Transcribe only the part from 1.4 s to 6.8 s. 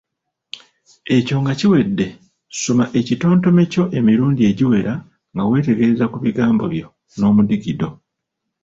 nga kiwedde, soma ekitontome kyo emirundi egiwera nga wetegereza ku bigambo